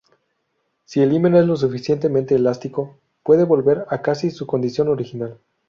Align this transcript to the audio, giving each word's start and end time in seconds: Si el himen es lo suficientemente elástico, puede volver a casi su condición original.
Si 0.83 0.99
el 0.99 1.13
himen 1.13 1.35
es 1.35 1.45
lo 1.45 1.55
suficientemente 1.55 2.33
elástico, 2.33 2.97
puede 3.21 3.43
volver 3.43 3.85
a 3.89 4.01
casi 4.01 4.31
su 4.31 4.47
condición 4.47 4.87
original. 4.87 5.37